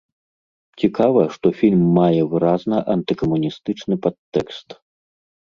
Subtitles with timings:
[0.83, 4.67] Цікава, што фільм мае выразна антыкамуністычны падтэкст.